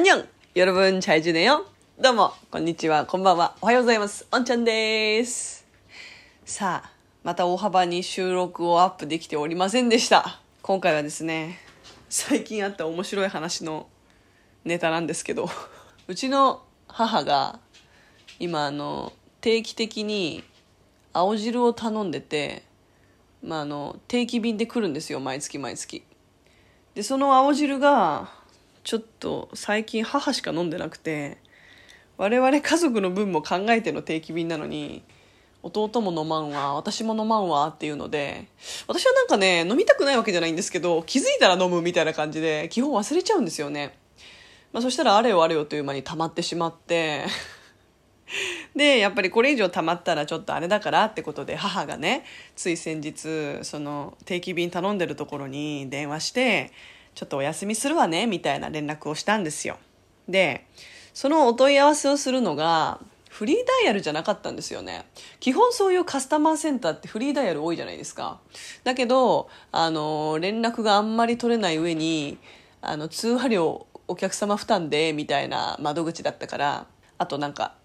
[0.00, 1.64] んにょん여러분잘지내요
[1.98, 4.26] どうも、こんにちは、こんばんは、おはようございます。
[4.30, 5.66] おんちゃんです。
[6.44, 6.90] さあ、
[7.24, 10.40] また大幅に収録をアップできておりませんでした。
[10.60, 11.58] 今回はですね、
[12.10, 13.88] 最近あった面白い話の
[14.64, 15.48] ネタなんですけど、
[16.06, 17.58] うちの母が
[18.38, 20.44] 今あの、定期的に
[21.14, 22.62] 青汁を頼んでて、
[23.42, 26.02] まああの、定期便で来るんですよ、毎月毎月。
[26.94, 28.30] でその青汁が
[28.83, 31.37] ちょっと最近母しか飲んでなくて
[32.17, 35.03] 我々家族の分も考えての定期便なのに
[35.63, 38.47] 弟も飲まんわ私も飲まんわっていうので
[38.87, 43.95] 私はなんかね飲みたくないわけじゃないんですけど気づいたら飲むみたいな感じで基本忘れちゃうんですよね、
[44.73, 47.25] まあ、そしたらあれよあれよという間に溜まってしまって
[48.75, 52.23] でやっぱりこれ以上溜まったらちょっとあれだからってことで母がね
[52.55, 56.71] つい先日その定期便頼んでるところに電話して
[57.15, 59.77] ちょっとお休みするわねみたいな連絡をしたんですよ。
[60.27, 60.65] で
[61.13, 62.99] そのお問い合わせをするのが
[63.29, 65.05] フリーダイヤルじゃなかったんですよね。
[65.39, 68.39] 基本そういうカスタマーセンターってフリーダイヤル多いじゃないですか。
[68.83, 72.37] だけどあの連絡があんまり取れない上に
[72.81, 77.75] あの通話料お客様負担でみたいな窓口だったからあとなんか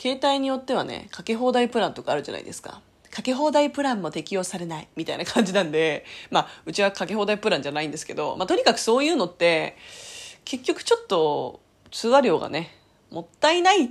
[0.00, 2.80] 携帯によってはねかけ放題プランとかあるじゃないですか。
[3.18, 9.76] かけ放題プランも適用されないみたいな感じなんで まあうちはかけ放題プランじゃないんですけど、まあ、とにかくそういうのって
[10.44, 11.58] 結局ちょっと
[11.90, 12.76] 通話料がね
[13.10, 13.88] もったいないっ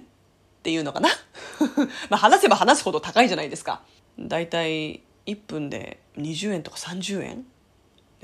[0.64, 1.10] ていうのかな？
[2.10, 3.82] まあ話せば話すほど高いじゃないですか。
[4.18, 7.46] だいたい1分で20円とか30円？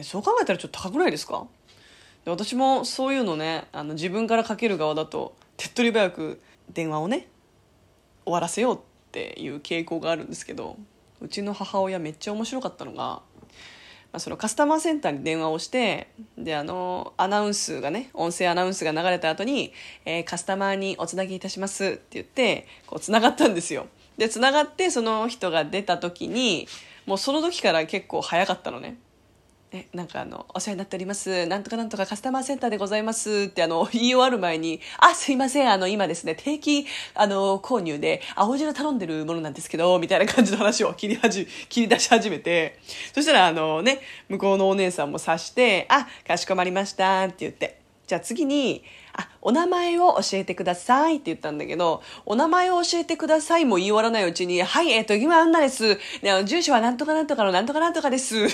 [0.03, 1.45] そう考えたらちょっと高くないですか？
[2.23, 7.27] で私もそういうのねあの自分からかける側だと手っ取り早く電話をね
[8.23, 8.79] 終わらせようっ
[9.11, 10.77] ていう傾向があるんですけど
[11.23, 13.23] うちの母親めっちゃ面白かったのが、ま
[14.13, 19.73] あ、そのカスタマーセンターに電話をしてであのアナウンスがね音声アナウンスが流れた後に、
[20.05, 23.87] えーカスタマーにおつなぎいたします」って言ってこうつながったんですよ。
[24.17, 26.67] でつながってその人が出た時に
[27.05, 28.97] もうその時から結構早かったのね。
[29.75, 31.47] えなんかあの「お世話になっております。
[31.47, 35.71] なんとかなんとかカスタマーセンターでございます」ってあの言い終わる前に「あすいません。
[35.71, 36.85] あの今ですね定期
[37.15, 42.77] あの購入で青汁頼んでるものなんですけど」みたいな感じの話を切りはじ切り出し始めて
[43.15, 48.83] そしたらあのね向こうのお姉さんも察して「あかしこまりました」って言ってじゃあ次に
[49.17, 58.47] 「あお名前を教えてください」って言ったんだけど「お名前を教えてください」も言い終わらないうちに「はいえっ、と今女です、ね、あの住所はなんとかなんとかのなんとかなんとかです」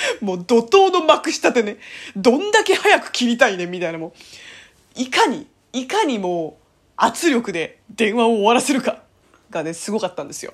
[0.20, 1.78] もう怒涛のまくしたてね
[2.16, 4.14] どんだけ早く切りたいねみたいなも
[4.96, 6.64] ういかにいかにもう
[6.96, 9.02] 圧力で電話を終わらせるか
[9.50, 10.52] がねすごかったんですよ。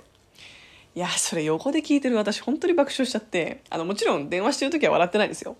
[0.94, 5.56] いやそれ横で聞いてる私本当に爆笑しちゃってあのもちろん電話してる時は笑ってないですよ。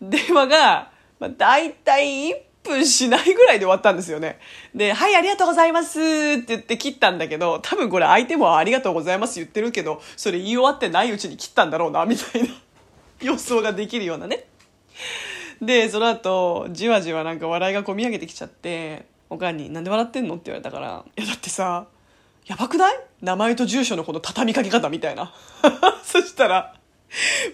[0.00, 0.90] 電話が、
[1.20, 4.38] まあ、大体1分しないぐらいで終わったんですよね。
[4.74, 6.02] で「はいありがとうございます」っ
[6.38, 12.48] て言って切ったんだけど多分これ相手も「ありがとうございます」言ってるけどそれ言い終わってないうちに切ったんだろうなみたいな。
[13.22, 14.44] 予想ができるようなね
[15.60, 21.86] でその後じわじわなんか笑いがこみ上げてきちゃっておかんに「なんで笑ってんの?」って言われたから「いやだってさ
[22.46, 23.00] やばくない？
[23.20, 25.32] 名前と住所のこの畳みかけ方みたいな
[26.02, 26.74] そしたら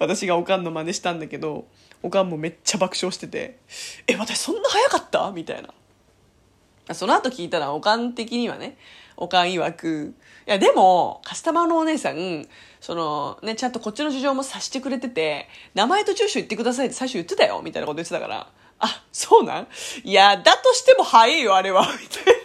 [0.00, 1.66] 私がおかんの真似したんだけど
[2.02, 3.58] おかんもめっちゃ爆笑してて
[4.06, 5.68] 「え私そんな早かった?」みたいな
[6.94, 8.76] その後聞いたらおかん的にはね
[9.16, 10.14] おかん曰く。
[10.46, 12.46] いやでもカスタマーのお姉さん
[12.80, 18.48] そのねちゃんとこっちの事情も察してくれてて名前と住所言ってくださいって最初言ってたよみたいなこと言ってたから。
[18.80, 19.66] あそうなん？
[20.04, 21.82] いやだとしても早いよあれは。
[22.00, 22.38] みたいな。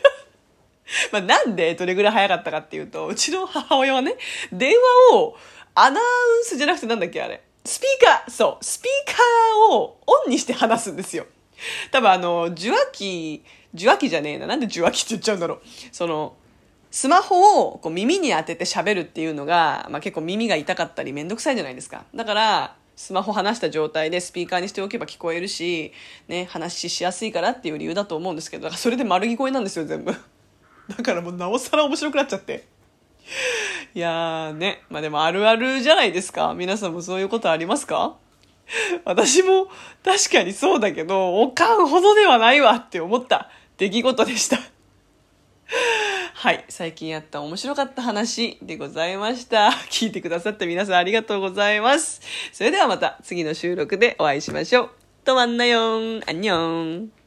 [1.12, 4.16] まあ、なんでどれぐらい早かったかっていうと、うちの母親はね、
[4.52, 4.74] 電
[5.12, 5.36] 話を
[5.74, 6.04] アナウ
[6.42, 7.42] ンスじゃなくてなんだっけあれ。
[7.66, 11.26] スピーカー、そう、スピーカーをオンにして話すんですよ。
[11.92, 13.44] 多分あの、受話器、
[13.74, 14.48] 受話器じゃねえな。
[14.48, 15.60] なんで受話器って言っちゃうんだろう。
[15.92, 16.36] その、
[16.92, 22.06] スマホをこう耳に当てて喋るっていうのが、まあ、結構耳が痛かったりめんどくさいじゃないですか。
[22.14, 25.92] だから、スマホ離した状態でスピーカーにしておけば聞こえるし、
[26.28, 30.12] ね、話しやすいからっていう理由だと思うんですけど、だからそれで丸聞こえなんですよ、全部。
[30.90, 32.66] だからもうなおさら面白くなっちゃって。
[33.96, 34.84] いやーね。
[34.90, 36.54] まあでもあるあるじゃないですか。
[36.54, 38.16] 皆さんもそういうことありますか？
[39.06, 39.68] 私も
[40.04, 44.60] 確かにそうだけど、おかんほどではないわって思った出来事でした。
[46.34, 46.66] はい。
[46.70, 49.70] 最近やった面白かった話でございました。
[49.90, 52.22] 聞いてくださった皆さんありがとうございます。
[52.52, 54.90] それではまた次の収録でお会いしましょう。
[55.24, 56.22] とまんなよん。
[56.28, 57.23] あんにょん。